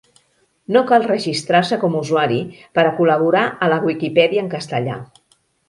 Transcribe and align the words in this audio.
No 0.77 0.81
cal 0.91 1.05
registrar-se 1.11 1.77
com 1.83 1.99
usuari 1.99 2.39
per 2.79 2.87
a 2.87 2.95
col·laborar 3.03 3.45
a 3.67 3.71
la 3.75 3.81
Viquipèdia 3.87 4.47
en 4.49 4.53
castellà. 4.59 5.01